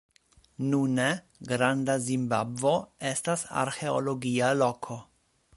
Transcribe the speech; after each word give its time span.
Nune, 0.69 1.05
Granda 1.51 1.97
Zimbabvo 2.07 2.73
estas 3.13 3.47
arĥeologia 3.65 4.53
loko. 4.65 5.03